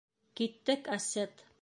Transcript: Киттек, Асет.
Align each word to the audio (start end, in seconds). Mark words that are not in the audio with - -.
Киттек, 0.39 0.81
Асет. 0.97 1.33